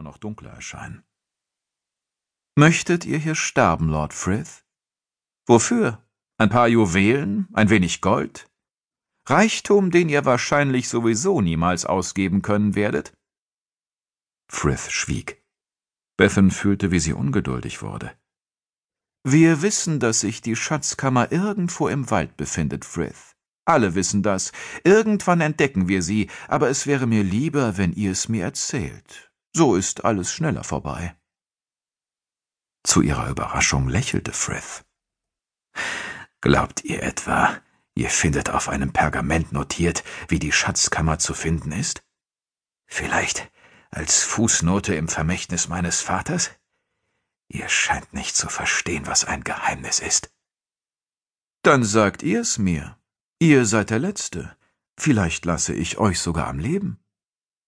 nur 0.00 0.12
noch 0.12 0.18
dunkler 0.18 0.50
erscheinen. 0.50 1.04
Möchtet 2.56 3.04
ihr 3.04 3.18
hier 3.18 3.34
sterben, 3.34 3.88
Lord 3.88 4.14
Frith? 4.14 4.64
Wofür? 5.46 6.02
Ein 6.38 6.48
paar 6.48 6.68
Juwelen, 6.68 7.48
ein 7.52 7.68
wenig 7.68 8.00
Gold? 8.00 8.50
Reichtum, 9.26 9.90
den 9.90 10.08
ihr 10.08 10.24
wahrscheinlich 10.24 10.88
sowieso 10.88 11.42
niemals 11.42 11.84
ausgeben 11.84 12.40
können 12.40 12.74
werdet? 12.74 13.12
Frith 14.48 14.90
schwieg. 14.90 15.44
Bethan 16.16 16.50
fühlte, 16.50 16.90
wie 16.90 16.98
sie 16.98 17.12
ungeduldig 17.12 17.82
wurde. 17.82 18.16
Wir 19.22 19.60
wissen, 19.60 20.00
dass 20.00 20.20
sich 20.20 20.40
die 20.40 20.56
Schatzkammer 20.56 21.30
irgendwo 21.30 21.88
im 21.88 22.10
Wald 22.10 22.38
befindet, 22.38 22.86
Frith. 22.86 23.36
Alle 23.66 23.94
wissen 23.94 24.22
das. 24.22 24.52
Irgendwann 24.82 25.42
entdecken 25.42 25.88
wir 25.88 26.02
sie, 26.02 26.30
aber 26.48 26.70
es 26.70 26.86
wäre 26.86 27.06
mir 27.06 27.22
lieber, 27.22 27.76
wenn 27.76 27.92
ihr 27.92 28.12
es 28.12 28.30
mir 28.30 28.44
erzählt. 28.44 29.29
So 29.52 29.74
ist 29.74 30.04
alles 30.04 30.32
schneller 30.32 30.64
vorbei. 30.64 31.16
Zu 32.82 33.02
ihrer 33.02 33.28
Überraschung 33.28 33.88
lächelte 33.88 34.32
Frith. 34.32 34.84
Glaubt 36.40 36.84
ihr 36.84 37.02
etwa, 37.02 37.60
ihr 37.94 38.10
findet 38.10 38.50
auf 38.50 38.68
einem 38.68 38.92
Pergament 38.92 39.52
notiert, 39.52 40.04
wie 40.28 40.38
die 40.38 40.52
Schatzkammer 40.52 41.18
zu 41.18 41.34
finden 41.34 41.72
ist? 41.72 42.02
Vielleicht 42.86 43.50
als 43.90 44.22
Fußnote 44.22 44.94
im 44.94 45.08
Vermächtnis 45.08 45.68
meines 45.68 46.00
Vaters? 46.00 46.50
Ihr 47.48 47.68
scheint 47.68 48.12
nicht 48.14 48.36
zu 48.36 48.48
verstehen, 48.48 49.06
was 49.06 49.24
ein 49.24 49.42
Geheimnis 49.42 49.98
ist. 49.98 50.32
Dann 51.62 51.84
sagt 51.84 52.22
ihr's 52.22 52.58
mir. 52.58 52.96
Ihr 53.40 53.66
seid 53.66 53.90
der 53.90 53.98
Letzte. 53.98 54.56
Vielleicht 54.96 55.44
lasse 55.44 55.74
ich 55.74 55.98
euch 55.98 56.20
sogar 56.20 56.46
am 56.46 56.58
Leben. 56.58 57.02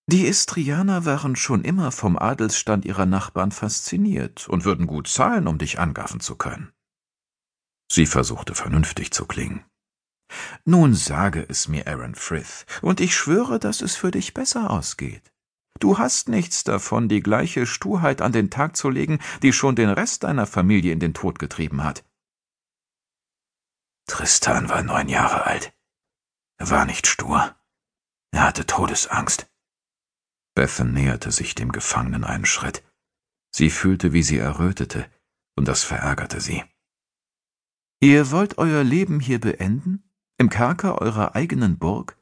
Die 0.06 0.26
Istrianer 0.26 1.04
waren 1.04 1.36
schon 1.36 1.62
immer 1.64 1.92
vom 1.92 2.18
Adelsstand 2.18 2.84
ihrer 2.84 3.06
Nachbarn 3.06 3.52
fasziniert 3.52 4.48
und 4.48 4.64
würden 4.64 4.86
gut 4.86 5.08
zahlen, 5.08 5.46
um 5.46 5.58
dich 5.58 5.78
angaffen 5.78 6.20
zu 6.20 6.36
können. 6.36 6.72
Sie 7.90 8.06
versuchte 8.06 8.54
vernünftig 8.54 9.12
zu 9.12 9.26
klingen. 9.26 9.64
Nun 10.64 10.94
sage 10.94 11.46
es 11.48 11.68
mir, 11.68 11.86
Aaron 11.86 12.14
Frith, 12.14 12.66
und 12.80 13.00
ich 13.00 13.14
schwöre, 13.14 13.58
dass 13.58 13.82
es 13.82 13.96
für 13.96 14.10
dich 14.10 14.34
besser 14.34 14.70
ausgeht. 14.70 15.32
Du 15.78 15.98
hast 15.98 16.28
nichts 16.28 16.64
davon, 16.64 17.08
die 17.08 17.20
gleiche 17.20 17.66
Sturheit 17.66 18.22
an 18.22 18.32
den 18.32 18.50
Tag 18.50 18.76
zu 18.76 18.88
legen, 18.88 19.18
die 19.42 19.52
schon 19.52 19.76
den 19.76 19.90
Rest 19.90 20.24
deiner 20.24 20.46
Familie 20.46 20.92
in 20.92 21.00
den 21.00 21.14
Tod 21.14 21.38
getrieben 21.38 21.84
hat. 21.84 22.04
Tristan 24.06 24.68
war 24.68 24.82
neun 24.82 25.08
Jahre 25.08 25.46
alt. 25.46 25.72
Er 26.58 26.70
war 26.70 26.86
nicht 26.86 27.06
stur. 27.06 27.54
Er 28.30 28.44
hatte 28.44 28.66
Todesangst. 28.66 29.51
Bethan 30.54 30.92
näherte 30.92 31.30
sich 31.30 31.54
dem 31.54 31.72
Gefangenen 31.72 32.24
einen 32.24 32.44
Schritt. 32.44 32.82
Sie 33.50 33.70
fühlte, 33.70 34.12
wie 34.12 34.22
sie 34.22 34.38
errötete, 34.38 35.06
und 35.56 35.68
das 35.68 35.84
verärgerte 35.84 36.40
sie. 36.40 36.62
Ihr 38.00 38.30
wollt 38.30 38.58
euer 38.58 38.82
Leben 38.82 39.20
hier 39.20 39.40
beenden? 39.40 40.02
Im 40.38 40.48
Kerker 40.50 41.00
eurer 41.00 41.34
eigenen 41.34 41.78
Burg? 41.78 42.16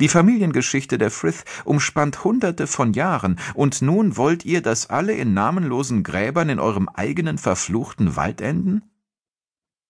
Die 0.00 0.08
Familiengeschichte 0.08 0.98
der 0.98 1.10
Frith 1.10 1.44
umspannt 1.64 2.24
Hunderte 2.24 2.66
von 2.66 2.92
Jahren, 2.92 3.38
und 3.54 3.82
nun 3.82 4.16
wollt 4.16 4.44
ihr, 4.44 4.62
dass 4.62 4.90
alle 4.90 5.12
in 5.12 5.34
namenlosen 5.34 6.02
Gräbern 6.02 6.48
in 6.48 6.58
eurem 6.58 6.88
eigenen 6.88 7.38
verfluchten 7.38 8.16
Wald 8.16 8.40
enden? 8.40 8.82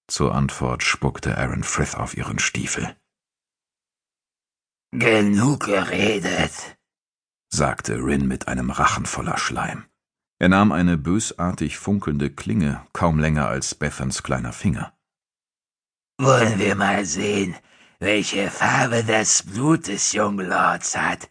Zur 0.08 0.34
Antwort 0.34 0.82
spuckte 0.82 1.38
Aaron 1.38 1.62
Frith 1.62 1.94
auf 1.94 2.16
ihren 2.16 2.38
Stiefel. 2.38 2.94
Genug 4.90 5.60
geredet, 5.60 6.76
sagte 7.52 7.96
Rin 7.96 8.26
mit 8.26 8.48
einem 8.48 8.70
Rachen 8.70 9.06
voller 9.06 9.36
Schleim. 9.36 9.84
Er 10.38 10.48
nahm 10.48 10.72
eine 10.72 10.96
bösartig 10.96 11.78
funkelnde 11.78 12.30
Klinge, 12.30 12.84
kaum 12.92 13.18
länger 13.20 13.46
als 13.46 13.74
Bethans 13.74 14.22
kleiner 14.22 14.52
Finger. 14.52 14.92
Wollen 16.18 16.58
wir 16.58 16.74
mal 16.74 17.04
sehen, 17.04 17.54
welche 18.00 18.50
Farbe 18.50 19.04
das 19.04 19.42
Blut 19.42 19.86
des 19.86 20.12
jungen 20.12 20.48
Lords 20.48 20.96
hat. 20.96 21.28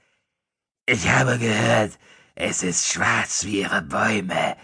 Ich 0.85 1.09
habe 1.09 1.37
gehört, 1.39 1.97
es 2.35 2.63
ist 2.63 2.87
schwarz 2.87 3.43
wie 3.45 3.61
ihre 3.61 3.81
Bäume, 3.81 4.55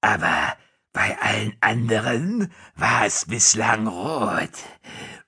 aber 0.00 0.56
bei 0.92 1.18
allen 1.20 1.56
anderen 1.60 2.52
war 2.76 3.06
es 3.06 3.24
bislang 3.24 3.86
rot. 3.86 4.56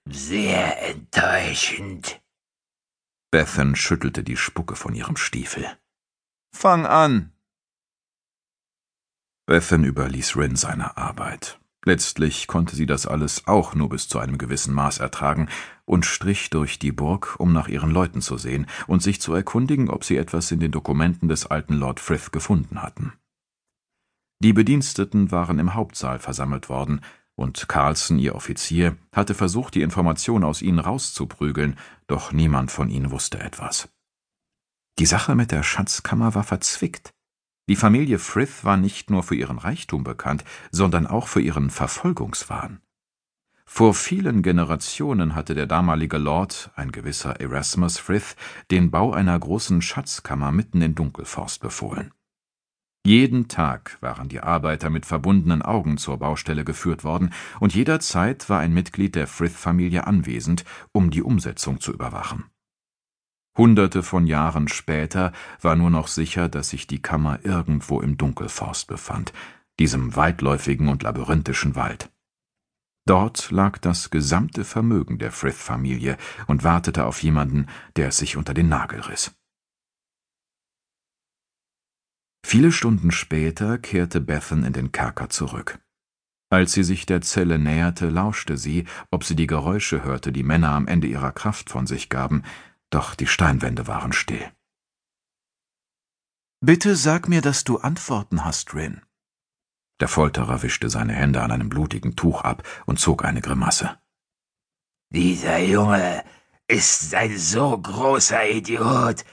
Sehr 0.04 0.88
enttäuschend. 0.88 2.19
Bethan 3.30 3.76
schüttelte 3.76 4.24
die 4.24 4.36
Spucke 4.36 4.74
von 4.74 4.94
ihrem 4.94 5.16
Stiefel. 5.16 5.64
Fang 6.52 6.84
an! 6.84 7.32
Bethan 9.46 9.84
überließ 9.84 10.36
Rin 10.36 10.56
seine 10.56 10.96
Arbeit. 10.96 11.60
Letztlich 11.84 12.46
konnte 12.46 12.76
sie 12.76 12.86
das 12.86 13.06
alles 13.06 13.46
auch 13.46 13.74
nur 13.74 13.88
bis 13.88 14.08
zu 14.08 14.18
einem 14.18 14.36
gewissen 14.36 14.74
Maß 14.74 14.98
ertragen 14.98 15.48
und 15.84 16.04
strich 16.04 16.50
durch 16.50 16.78
die 16.78 16.92
Burg, 16.92 17.36
um 17.38 17.52
nach 17.52 17.68
ihren 17.68 17.90
Leuten 17.90 18.20
zu 18.20 18.36
sehen 18.36 18.66
und 18.86 19.02
sich 19.02 19.20
zu 19.20 19.32
erkundigen, 19.32 19.88
ob 19.88 20.04
sie 20.04 20.16
etwas 20.16 20.50
in 20.50 20.60
den 20.60 20.72
Dokumenten 20.72 21.28
des 21.28 21.46
alten 21.46 21.74
Lord 21.74 22.00
Frith 22.00 22.32
gefunden 22.32 22.82
hatten. 22.82 23.12
Die 24.42 24.52
Bediensteten 24.52 25.30
waren 25.30 25.58
im 25.58 25.74
Hauptsaal 25.74 26.18
versammelt 26.18 26.68
worden, 26.68 27.00
und 27.40 27.68
Carlson, 27.68 28.18
ihr 28.18 28.34
Offizier, 28.34 28.96
hatte 29.12 29.34
versucht, 29.34 29.74
die 29.74 29.80
Information 29.80 30.44
aus 30.44 30.60
ihnen 30.60 30.78
rauszuprügeln, 30.78 31.78
doch 32.06 32.32
niemand 32.32 32.70
von 32.70 32.90
ihnen 32.90 33.10
wusste 33.10 33.40
etwas. 33.40 33.88
Die 34.98 35.06
Sache 35.06 35.34
mit 35.34 35.50
der 35.50 35.62
Schatzkammer 35.62 36.34
war 36.34 36.44
verzwickt. 36.44 37.14
Die 37.66 37.76
Familie 37.76 38.18
Frith 38.18 38.64
war 38.64 38.76
nicht 38.76 39.08
nur 39.08 39.22
für 39.22 39.36
ihren 39.36 39.58
Reichtum 39.58 40.04
bekannt, 40.04 40.44
sondern 40.70 41.06
auch 41.06 41.28
für 41.28 41.40
ihren 41.40 41.70
Verfolgungswahn. 41.70 42.82
Vor 43.64 43.94
vielen 43.94 44.42
Generationen 44.42 45.34
hatte 45.34 45.54
der 45.54 45.66
damalige 45.66 46.18
Lord, 46.18 46.70
ein 46.74 46.92
gewisser 46.92 47.40
Erasmus 47.40 47.96
Frith, 47.98 48.36
den 48.70 48.90
Bau 48.90 49.12
einer 49.12 49.38
großen 49.38 49.80
Schatzkammer 49.80 50.52
mitten 50.52 50.82
in 50.82 50.94
Dunkelforst 50.94 51.62
befohlen. 51.62 52.12
Jeden 53.06 53.48
Tag 53.48 53.96
waren 54.02 54.28
die 54.28 54.40
Arbeiter 54.40 54.90
mit 54.90 55.06
verbundenen 55.06 55.62
Augen 55.62 55.96
zur 55.96 56.18
Baustelle 56.18 56.64
geführt 56.64 57.02
worden, 57.02 57.32
und 57.58 57.74
jederzeit 57.74 58.50
war 58.50 58.60
ein 58.60 58.74
Mitglied 58.74 59.14
der 59.14 59.26
Frith-Familie 59.26 60.06
anwesend, 60.06 60.64
um 60.92 61.10
die 61.10 61.22
Umsetzung 61.22 61.80
zu 61.80 61.92
überwachen. 61.92 62.44
Hunderte 63.56 64.02
von 64.02 64.26
Jahren 64.26 64.68
später 64.68 65.32
war 65.60 65.76
nur 65.76 65.90
noch 65.90 66.08
sicher, 66.08 66.48
dass 66.48 66.70
sich 66.70 66.86
die 66.86 67.02
Kammer 67.02 67.40
irgendwo 67.42 68.00
im 68.00 68.16
Dunkelforst 68.16 68.86
befand, 68.86 69.32
diesem 69.78 70.14
weitläufigen 70.14 70.88
und 70.88 71.02
labyrinthischen 71.02 71.74
Wald. 71.74 72.10
Dort 73.06 73.50
lag 73.50 73.78
das 73.78 74.10
gesamte 74.10 74.64
Vermögen 74.64 75.18
der 75.18 75.32
Frith-Familie 75.32 76.16
und 76.46 76.64
wartete 76.64 77.06
auf 77.06 77.22
jemanden, 77.22 77.66
der 77.96 78.08
es 78.08 78.18
sich 78.18 78.36
unter 78.36 78.54
den 78.54 78.68
Nagel 78.68 79.00
riss. 79.00 79.34
Viele 82.44 82.72
Stunden 82.72 83.10
später 83.10 83.78
kehrte 83.78 84.20
Bethan 84.20 84.64
in 84.64 84.72
den 84.72 84.92
Kerker 84.92 85.28
zurück. 85.28 85.78
Als 86.50 86.72
sie 86.72 86.82
sich 86.82 87.06
der 87.06 87.20
Zelle 87.20 87.58
näherte, 87.58 88.08
lauschte 88.08 88.56
sie, 88.56 88.86
ob 89.10 89.22
sie 89.24 89.36
die 89.36 89.46
Geräusche 89.46 90.02
hörte, 90.02 90.32
die 90.32 90.42
Männer 90.42 90.70
am 90.70 90.88
Ende 90.88 91.06
ihrer 91.06 91.30
Kraft 91.30 91.70
von 91.70 91.86
sich 91.86 92.08
gaben, 92.08 92.42
doch 92.90 93.14
die 93.14 93.28
Steinwände 93.28 93.86
waren 93.86 94.12
still. 94.12 94.50
Bitte 96.60 96.96
sag 96.96 97.28
mir, 97.28 97.40
dass 97.40 97.62
du 97.62 97.78
Antworten 97.78 98.44
hast, 98.44 98.74
Rin. 98.74 99.00
Der 100.00 100.08
Folterer 100.08 100.62
wischte 100.62 100.90
seine 100.90 101.12
Hände 101.12 101.42
an 101.42 101.52
einem 101.52 101.68
blutigen 101.68 102.16
Tuch 102.16 102.42
ab 102.42 102.66
und 102.86 102.98
zog 102.98 103.24
eine 103.24 103.42
Grimasse. 103.42 103.98
Dieser 105.10 105.58
Junge 105.58 106.24
ist 106.66 107.14
ein 107.14 107.38
so 107.38 107.78
großer 107.78 108.48
Idiot, 108.48 109.24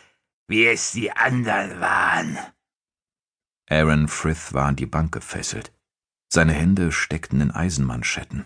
wie 0.48 0.68
es 0.68 0.92
die 0.92 1.12
anderen 1.12 1.80
waren. 1.80 2.38
Aaron 3.70 4.08
Frith 4.08 4.54
war 4.54 4.66
an 4.66 4.78
die 4.78 4.86
Bank 4.86 5.12
gefesselt. 5.12 5.74
Seine 6.32 6.54
Hände 6.54 6.92
steckten 6.92 7.42
in 7.42 7.52
Eisenmanschetten. 7.52 8.46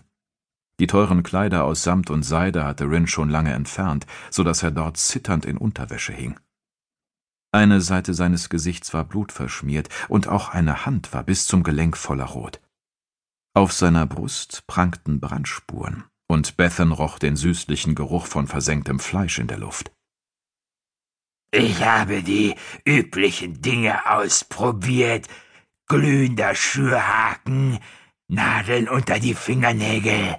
Die 0.80 0.88
teuren 0.88 1.22
Kleider 1.22 1.64
aus 1.64 1.84
Samt 1.84 2.10
und 2.10 2.24
Seide 2.24 2.64
hatte 2.64 2.90
Rin 2.90 3.06
schon 3.06 3.30
lange 3.30 3.52
entfernt, 3.52 4.06
so 4.30 4.42
dass 4.42 4.64
er 4.64 4.72
dort 4.72 4.96
zitternd 4.96 5.46
in 5.46 5.56
Unterwäsche 5.56 6.12
hing. 6.12 6.40
Eine 7.52 7.80
Seite 7.80 8.14
seines 8.14 8.48
Gesichts 8.48 8.92
war 8.94 9.04
blutverschmiert, 9.04 9.88
und 10.08 10.26
auch 10.26 10.48
eine 10.48 10.86
Hand 10.86 11.12
war 11.12 11.22
bis 11.22 11.46
zum 11.46 11.62
Gelenk 11.62 11.96
voller 11.96 12.24
Rot. 12.24 12.60
Auf 13.54 13.72
seiner 13.72 14.06
Brust 14.06 14.66
prangten 14.66 15.20
Brandspuren, 15.20 16.04
und 16.26 16.56
Bethan 16.56 16.90
roch 16.90 17.18
den 17.18 17.36
süßlichen 17.36 17.94
Geruch 17.94 18.26
von 18.26 18.48
versenktem 18.48 18.98
Fleisch 18.98 19.38
in 19.38 19.46
der 19.46 19.58
Luft. 19.58 19.92
Ich 21.54 21.84
habe 21.84 22.22
die 22.22 22.54
üblichen 22.86 23.60
Dinge 23.60 24.10
ausprobiert. 24.10 25.26
Glühender 25.86 26.54
Schürhaken, 26.54 27.78
Nadeln 28.26 28.88
unter 28.88 29.18
die 29.18 29.34
Fingernägel. 29.34 30.34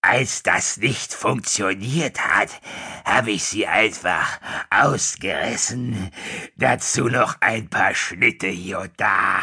als 0.00 0.42
das 0.42 0.78
nicht 0.78 1.12
funktioniert 1.12 2.26
hat, 2.26 2.58
habe 3.04 3.32
ich 3.32 3.44
sie 3.44 3.66
einfach 3.66 4.40
ausgerissen. 4.70 6.10
Dazu 6.56 7.08
noch 7.08 7.36
ein 7.40 7.68
paar 7.68 7.94
Schnitte 7.94 8.46
hier 8.46 8.80
und 8.80 8.92
da. 8.96 9.40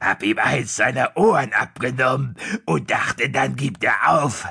Hab 0.00 0.22
ihm 0.22 0.38
eins 0.38 0.76
seiner 0.76 1.18
Ohren 1.18 1.52
abgenommen 1.52 2.34
und 2.64 2.90
dachte, 2.90 3.28
dann 3.28 3.56
gibt 3.56 3.84
er 3.84 4.22
auf. 4.22 4.46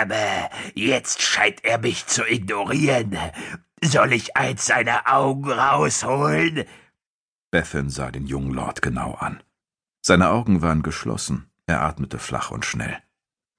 Aber 0.00 0.50
jetzt 0.74 1.22
scheint 1.22 1.64
er 1.64 1.78
mich 1.78 2.06
zu 2.06 2.24
ignorieren. 2.24 3.18
Soll 3.82 4.12
ich 4.12 4.36
eins 4.36 4.66
seiner 4.66 5.12
Augen 5.12 5.50
rausholen? 5.50 6.64
Bethan 7.50 7.90
sah 7.90 8.10
den 8.10 8.26
jungen 8.26 8.52
Lord 8.52 8.82
genau 8.82 9.14
an. 9.14 9.42
Seine 10.00 10.30
Augen 10.30 10.62
waren 10.62 10.82
geschlossen, 10.82 11.50
er 11.66 11.82
atmete 11.82 12.18
flach 12.18 12.50
und 12.50 12.64
schnell. 12.64 12.96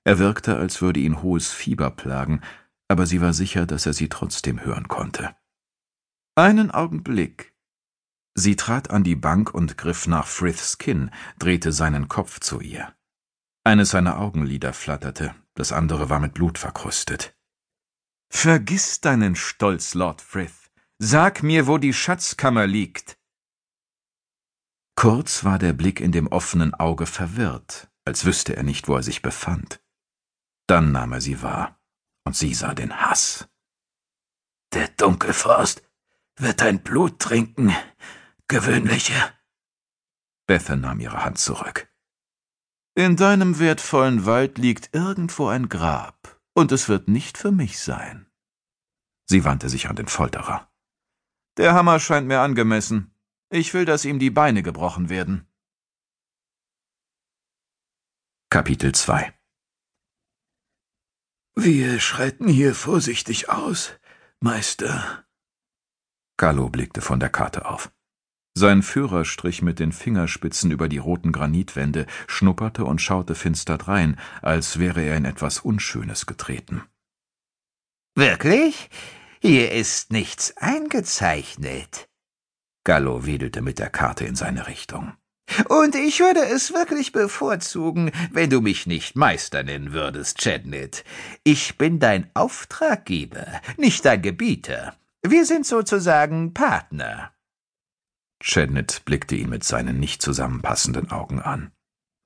Er 0.05 0.17
wirkte, 0.17 0.57
als 0.57 0.81
würde 0.81 0.99
ihn 1.01 1.21
hohes 1.21 1.51
Fieber 1.51 1.91
plagen, 1.91 2.41
aber 2.87 3.05
sie 3.05 3.21
war 3.21 3.33
sicher, 3.33 3.65
dass 3.65 3.85
er 3.85 3.93
sie 3.93 4.09
trotzdem 4.09 4.63
hören 4.63 4.87
konnte. 4.87 5.35
Einen 6.35 6.71
Augenblick. 6.71 7.53
Sie 8.33 8.55
trat 8.55 8.91
an 8.91 9.03
die 9.03 9.15
Bank 9.15 9.53
und 9.53 9.77
griff 9.77 10.07
nach 10.07 10.25
Friths 10.25 10.77
Kinn, 10.77 11.11
drehte 11.37 11.73
seinen 11.73 12.07
Kopf 12.07 12.39
zu 12.39 12.61
ihr. 12.61 12.93
Eines 13.65 13.89
seiner 13.89 14.19
Augenlider 14.19 14.71
flatterte, 14.73 15.35
das 15.55 15.71
andere 15.71 16.09
war 16.09 16.19
mit 16.19 16.33
Blut 16.33 16.57
verkrustet. 16.57 17.35
Vergiss 18.29 19.01
deinen 19.01 19.35
Stolz, 19.35 19.93
Lord 19.93 20.21
Frith. 20.21 20.71
Sag 20.99 21.43
mir, 21.43 21.67
wo 21.67 21.77
die 21.77 21.93
Schatzkammer 21.93 22.67
liegt. 22.67 23.17
Kurz 24.95 25.43
war 25.43 25.57
der 25.57 25.73
Blick 25.73 25.99
in 25.99 26.11
dem 26.11 26.27
offenen 26.27 26.73
Auge 26.73 27.05
verwirrt, 27.05 27.89
als 28.05 28.25
wüsste 28.25 28.55
er 28.55 28.63
nicht, 28.63 28.87
wo 28.87 28.95
er 28.95 29.03
sich 29.03 29.21
befand. 29.21 29.81
Dann 30.67 30.91
nahm 30.91 31.13
er 31.13 31.21
sie 31.21 31.41
wahr, 31.41 31.79
und 32.25 32.35
sie 32.35 32.53
sah 32.53 32.73
den 32.73 32.99
Hass. 33.01 33.47
Der 34.73 34.89
Dunkelforst 34.89 35.81
wird 36.35 36.61
dein 36.61 36.83
Blut 36.83 37.19
trinken, 37.19 37.73
gewöhnliche. 38.47 39.33
Bethan 40.45 40.81
nahm 40.81 40.99
ihre 40.99 41.23
Hand 41.23 41.39
zurück. 41.39 41.88
In 42.99 43.15
deinem 43.15 43.59
wertvollen 43.59 44.25
Wald 44.25 44.57
liegt 44.57 44.93
irgendwo 44.93 45.47
ein 45.47 45.69
Grab, 45.69 46.41
und 46.53 46.73
es 46.73 46.89
wird 46.89 47.07
nicht 47.07 47.37
für 47.37 47.51
mich 47.51 47.79
sein. 47.79 48.27
Sie 49.25 49.45
wandte 49.45 49.69
sich 49.69 49.87
an 49.87 49.95
den 49.95 50.07
Folterer. 50.07 50.69
Der 51.55 51.73
Hammer 51.73 52.01
scheint 52.01 52.27
mir 52.27 52.41
angemessen. 52.41 53.15
Ich 53.49 53.73
will, 53.73 53.85
dass 53.85 54.03
ihm 54.03 54.19
die 54.19 54.31
Beine 54.31 54.63
gebrochen 54.63 55.07
werden. 55.07 55.47
Kapitel 58.49 58.93
2 58.93 59.33
wir 61.61 61.99
schreiten 61.99 62.47
hier 62.47 62.73
vorsichtig 62.73 63.49
aus, 63.49 63.91
Meister. 64.39 65.25
Gallo 66.37 66.69
blickte 66.69 67.01
von 67.01 67.19
der 67.19 67.29
Karte 67.29 67.65
auf. 67.65 67.91
Sein 68.55 68.83
Führer 68.83 69.25
strich 69.25 69.61
mit 69.61 69.79
den 69.79 69.91
Fingerspitzen 69.91 70.71
über 70.71 70.89
die 70.89 70.97
roten 70.97 71.31
Granitwände, 71.31 72.05
schnupperte 72.27 72.83
und 72.85 73.01
schaute 73.01 73.35
finster 73.35 73.77
drein, 73.77 74.19
als 74.41 74.79
wäre 74.79 75.01
er 75.01 75.15
in 75.15 75.25
etwas 75.25 75.59
Unschönes 75.59 76.25
getreten. 76.25 76.83
Wirklich? 78.15 78.89
Hier 79.41 79.71
ist 79.71 80.11
nichts 80.11 80.57
eingezeichnet. 80.57 82.09
Gallo 82.83 83.25
wedelte 83.25 83.61
mit 83.61 83.79
der 83.79 83.89
Karte 83.89 84.25
in 84.25 84.35
seine 84.35 84.67
Richtung. 84.67 85.13
Und 85.67 85.95
ich 85.95 86.19
würde 86.19 86.41
es 86.41 86.73
wirklich 86.73 87.11
bevorzugen, 87.11 88.11
wenn 88.31 88.49
du 88.49 88.61
mich 88.61 88.85
nicht 88.87 89.15
Meister 89.15 89.63
nennen 89.63 89.93
würdest, 89.93 90.41
Chadnit. 90.41 91.03
Ich 91.43 91.77
bin 91.77 91.99
dein 91.99 92.29
Auftraggeber, 92.33 93.61
nicht 93.77 94.05
dein 94.05 94.21
Gebieter. 94.21 94.95
Wir 95.23 95.45
sind 95.45 95.65
sozusagen 95.65 96.53
Partner. 96.53 97.33
Chadnit 98.41 99.03
blickte 99.05 99.35
ihn 99.35 99.49
mit 99.49 99.63
seinen 99.63 99.99
nicht 99.99 100.21
zusammenpassenden 100.21 101.11
Augen 101.11 101.41
an. 101.41 101.71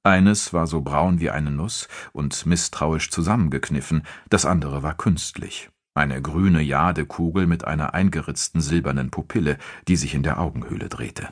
Eines 0.04 0.51
war 0.51 0.68
so 0.68 0.81
braun 0.81 1.19
wie 1.19 1.30
eine 1.30 1.50
Nuss 1.50 1.88
und 2.12 2.45
misstrauisch 2.45 3.10
zusammengekniffen, 3.10 4.04
das 4.30 4.45
andere 4.45 4.83
war 4.83 4.98
künstlich. 4.98 5.69
Eine 5.95 6.21
grüne 6.21 6.62
Jadekugel 6.62 7.48
mit 7.48 7.65
einer 7.65 7.94
eingeritzten 7.94 8.62
silbernen 8.62 9.12
Pupille, 9.12 9.57
die 9.88 9.95
sich 9.95 10.13
in 10.13 10.24
der 10.24 10.39
Augenhöhle 10.39 10.89
drehte. 10.89 11.30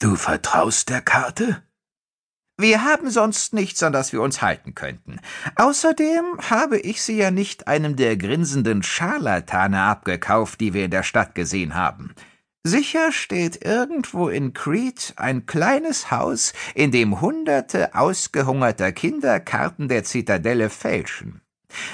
Du 0.00 0.16
vertraust 0.16 0.88
der 0.88 1.02
Karte? 1.02 1.62
Wir 2.56 2.84
haben 2.84 3.10
sonst 3.10 3.54
nichts, 3.54 3.82
an 3.82 3.92
das 3.92 4.12
wir 4.12 4.20
uns 4.20 4.42
halten 4.42 4.74
könnten. 4.74 5.20
Außerdem 5.56 6.38
habe 6.50 6.78
ich 6.78 7.02
sie 7.02 7.16
ja 7.16 7.30
nicht 7.30 7.68
einem 7.68 7.96
der 7.96 8.16
grinsenden 8.16 8.82
Scharlatane 8.82 9.80
abgekauft, 9.80 10.60
die 10.60 10.74
wir 10.74 10.86
in 10.86 10.90
der 10.90 11.02
Stadt 11.02 11.34
gesehen 11.34 11.74
haben. 11.74 12.14
Sicher 12.62 13.10
steht 13.10 13.64
irgendwo 13.64 14.28
in 14.28 14.52
Crete 14.52 15.14
ein 15.16 15.46
kleines 15.46 16.10
Haus, 16.10 16.52
in 16.74 16.90
dem 16.90 17.22
hunderte 17.22 17.94
ausgehungerter 17.94 18.92
Kinder 18.92 19.40
Karten 19.40 19.88
der 19.88 20.04
Zitadelle 20.04 20.68
fälschen. 20.68 21.40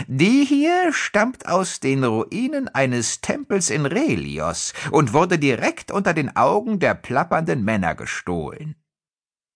Die 0.08 0.44
hier 0.44 0.92
stammt 0.92 1.46
aus 1.46 1.80
den 1.80 2.02
Ruinen 2.02 2.68
eines 2.68 3.20
Tempels 3.20 3.70
in 3.70 3.86
Relios 3.86 4.72
und 4.90 5.12
wurde 5.12 5.38
direkt 5.38 5.92
unter 5.92 6.14
den 6.14 6.34
Augen 6.34 6.80
der 6.80 6.94
plappernden 6.94 7.62
Männer 7.62 7.94
gestohlen. 7.94 8.74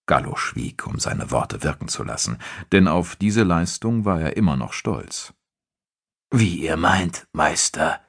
Gallo 0.06 0.36
schwieg, 0.36 0.86
um 0.86 0.98
seine 0.98 1.30
Worte 1.30 1.62
wirken 1.62 1.88
zu 1.88 2.04
lassen, 2.04 2.38
denn 2.72 2.86
auf 2.86 3.16
diese 3.16 3.42
Leistung 3.42 4.04
war 4.04 4.20
er 4.20 4.36
immer 4.36 4.56
noch 4.56 4.72
stolz. 4.72 5.32
Wie 6.32 6.56
ihr 6.56 6.76
meint, 6.76 7.26
Meister. 7.32 8.00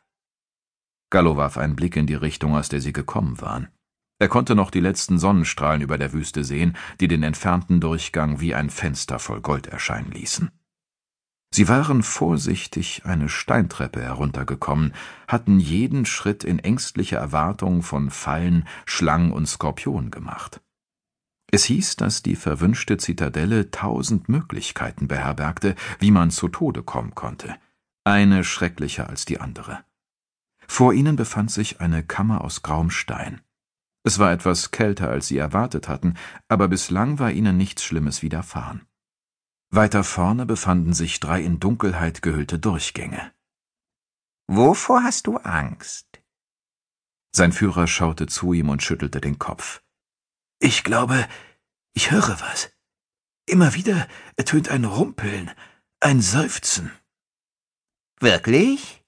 Gallo 1.11 1.37
warf 1.37 1.57
einen 1.57 1.75
Blick 1.75 1.97
in 1.97 2.07
die 2.07 2.15
Richtung, 2.15 2.55
aus 2.55 2.69
der 2.69 2.81
sie 2.81 2.93
gekommen 2.93 3.39
waren. 3.41 3.67
Er 4.17 4.29
konnte 4.29 4.55
noch 4.55 4.71
die 4.71 4.79
letzten 4.79 5.19
Sonnenstrahlen 5.19 5.81
über 5.81 5.97
der 5.97 6.13
Wüste 6.13 6.43
sehen, 6.43 6.77
die 6.99 7.07
den 7.07 7.21
entfernten 7.21 7.81
Durchgang 7.81 8.39
wie 8.39 8.55
ein 8.55 8.69
Fenster 8.69 9.19
voll 9.19 9.41
Gold 9.41 9.67
erscheinen 9.67 10.11
ließen. 10.11 10.51
Sie 11.53 11.67
waren 11.67 12.01
vorsichtig 12.01 13.01
eine 13.03 13.27
Steintreppe 13.27 14.01
heruntergekommen, 14.01 14.93
hatten 15.27 15.59
jeden 15.59 16.05
Schritt 16.05 16.45
in 16.45 16.59
ängstlicher 16.59 17.17
Erwartung 17.17 17.83
von 17.83 18.09
Fallen, 18.09 18.65
Schlangen 18.85 19.33
und 19.33 19.47
Skorpionen 19.47 20.11
gemacht. 20.11 20.61
Es 21.51 21.65
hieß, 21.65 21.97
dass 21.97 22.23
die 22.23 22.37
verwünschte 22.37 22.95
Zitadelle 22.95 23.69
tausend 23.69 24.29
Möglichkeiten 24.29 25.09
beherbergte, 25.09 25.75
wie 25.99 26.11
man 26.11 26.31
zu 26.31 26.47
Tode 26.47 26.83
kommen 26.83 27.15
konnte, 27.15 27.57
eine 28.05 28.45
schrecklicher 28.45 29.09
als 29.09 29.25
die 29.25 29.41
andere. 29.41 29.83
Vor 30.73 30.93
ihnen 30.93 31.17
befand 31.17 31.51
sich 31.51 31.81
eine 31.81 32.01
Kammer 32.01 32.45
aus 32.45 32.61
grauem 32.61 32.91
Stein. 32.91 33.41
Es 34.03 34.19
war 34.19 34.31
etwas 34.31 34.71
kälter, 34.71 35.09
als 35.09 35.27
sie 35.27 35.37
erwartet 35.37 35.89
hatten, 35.89 36.13
aber 36.47 36.69
bislang 36.69 37.19
war 37.19 37.29
ihnen 37.29 37.57
nichts 37.57 37.83
Schlimmes 37.83 38.21
widerfahren. 38.21 38.87
Weiter 39.69 40.05
vorne 40.05 40.45
befanden 40.45 40.93
sich 40.93 41.19
drei 41.19 41.41
in 41.41 41.59
Dunkelheit 41.59 42.21
gehüllte 42.21 42.57
Durchgänge. 42.57 43.33
Wovor 44.47 45.03
hast 45.03 45.27
du 45.27 45.35
Angst? 45.35 46.23
Sein 47.35 47.51
Führer 47.51 47.85
schaute 47.85 48.27
zu 48.27 48.53
ihm 48.53 48.69
und 48.69 48.81
schüttelte 48.81 49.19
den 49.19 49.39
Kopf. 49.39 49.83
Ich 50.59 50.85
glaube, 50.85 51.27
ich 51.91 52.11
höre 52.11 52.39
was. 52.39 52.71
Immer 53.45 53.73
wieder 53.73 54.07
ertönt 54.37 54.69
ein 54.69 54.85
Rumpeln, 54.85 55.51
ein 55.99 56.21
Seufzen. 56.21 56.93
Wirklich? 58.21 59.00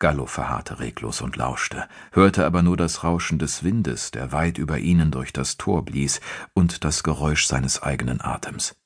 Gallo 0.00 0.26
verharrte 0.26 0.78
reglos 0.78 1.20
und 1.20 1.36
lauschte, 1.36 1.88
hörte 2.12 2.46
aber 2.46 2.62
nur 2.62 2.76
das 2.76 3.02
Rauschen 3.02 3.38
des 3.38 3.64
Windes, 3.64 4.12
der 4.12 4.30
weit 4.30 4.58
über 4.58 4.78
ihnen 4.78 5.10
durch 5.10 5.32
das 5.32 5.56
Tor 5.56 5.84
blies, 5.84 6.20
und 6.54 6.84
das 6.84 7.02
Geräusch 7.02 7.46
seines 7.46 7.82
eigenen 7.82 8.20
Atems. 8.20 8.76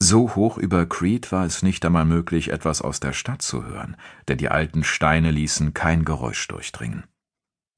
So 0.00 0.34
hoch 0.34 0.58
über 0.58 0.86
Crete 0.86 1.32
war 1.32 1.46
es 1.46 1.62
nicht 1.62 1.84
einmal 1.84 2.04
möglich, 2.04 2.50
etwas 2.50 2.82
aus 2.82 3.00
der 3.00 3.12
Stadt 3.12 3.42
zu 3.42 3.64
hören, 3.64 3.96
denn 4.28 4.38
die 4.38 4.50
alten 4.50 4.84
Steine 4.84 5.30
ließen 5.30 5.74
kein 5.74 6.04
Geräusch 6.04 6.46
durchdringen. 6.46 7.04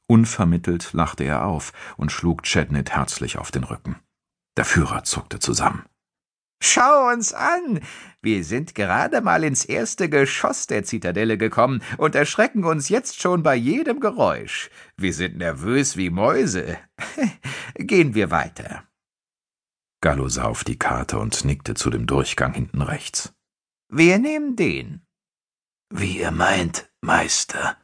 Unvermittelt 0.08 0.92
lachte 0.92 1.24
er 1.24 1.44
auf 1.44 1.72
und 1.96 2.12
schlug 2.12 2.42
Chadnit 2.42 2.90
herzlich 2.90 3.38
auf 3.38 3.50
den 3.50 3.64
Rücken. 3.64 3.96
Der 4.56 4.64
Führer 4.64 5.04
zuckte 5.04 5.38
zusammen. 5.38 5.84
Schau 6.60 7.12
uns 7.12 7.32
an! 7.32 7.80
Wir 8.22 8.42
sind 8.44 8.74
gerade 8.74 9.20
mal 9.20 9.44
ins 9.44 9.64
erste 9.64 10.08
Geschoss 10.08 10.66
der 10.66 10.84
Zitadelle 10.84 11.38
gekommen 11.38 11.82
und 11.98 12.14
erschrecken 12.14 12.64
uns 12.64 12.88
jetzt 12.88 13.20
schon 13.20 13.42
bei 13.42 13.54
jedem 13.54 14.00
Geräusch. 14.00 14.70
Wir 14.96 15.12
sind 15.12 15.36
nervös 15.36 15.96
wie 15.96 16.10
Mäuse. 16.10 16.78
Gehen 17.74 18.14
wir 18.14 18.30
weiter. 18.30 18.84
Gallo 20.00 20.28
sah 20.28 20.44
auf 20.44 20.64
die 20.64 20.78
Karte 20.78 21.18
und 21.18 21.44
nickte 21.44 21.74
zu 21.74 21.90
dem 21.90 22.06
Durchgang 22.06 22.54
hinten 22.54 22.82
rechts. 22.82 23.34
Wir 23.88 24.18
nehmen 24.18 24.56
den. 24.56 25.02
Wie 25.90 26.18
ihr 26.18 26.30
meint, 26.30 26.90
Meister. 27.00 27.76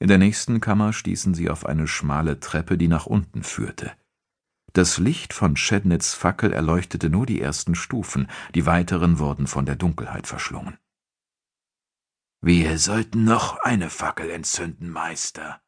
In 0.00 0.08
der 0.08 0.18
nächsten 0.18 0.60
Kammer 0.60 0.92
stießen 0.92 1.34
sie 1.34 1.50
auf 1.50 1.66
eine 1.66 1.86
schmale 1.86 2.40
Treppe, 2.40 2.78
die 2.78 2.88
nach 2.88 3.06
unten 3.06 3.42
führte. 3.42 3.92
Das 4.72 4.98
Licht 4.98 5.32
von 5.32 5.56
Chednitz 5.56 6.14
Fackel 6.14 6.52
erleuchtete 6.52 7.10
nur 7.10 7.26
die 7.26 7.40
ersten 7.40 7.74
Stufen, 7.74 8.28
die 8.54 8.66
weiteren 8.66 9.18
wurden 9.18 9.46
von 9.46 9.66
der 9.66 9.76
Dunkelheit 9.76 10.26
verschlungen. 10.26 10.78
Wir 12.42 12.78
sollten 12.78 13.24
noch 13.24 13.58
eine 13.58 13.90
Fackel 13.90 14.30
entzünden, 14.30 14.88
Meister, 14.88 15.60